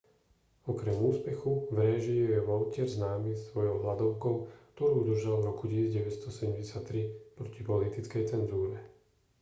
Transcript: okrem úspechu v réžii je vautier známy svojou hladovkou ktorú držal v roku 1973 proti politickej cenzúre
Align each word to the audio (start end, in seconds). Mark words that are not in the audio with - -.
okrem 0.71 0.97
úspechu 1.09 1.51
v 1.69 1.77
réžii 1.87 2.23
je 2.33 2.41
vautier 2.49 2.87
známy 2.95 3.31
svojou 3.47 3.75
hladovkou 3.85 4.33
ktorú 4.75 4.97
držal 5.13 5.37
v 5.45 5.45
roku 5.49 5.63
1973 5.71 7.37
proti 7.37 7.61
politickej 7.71 8.23
cenzúre 8.31 8.79